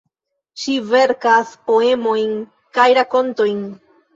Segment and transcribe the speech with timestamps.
[0.61, 2.35] Ŝi verkas poemojn
[2.79, 3.63] kaj rakontojn.